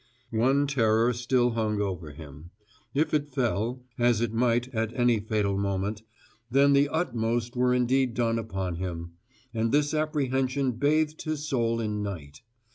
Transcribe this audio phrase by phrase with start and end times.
[0.31, 2.49] "One terror still hung over him.
[2.95, 6.01] If it fell as it might at any fatal moment
[6.49, 9.11] then the utmost were indeed done upon him;
[9.53, 12.41] and this apprehension bathed his soul in night.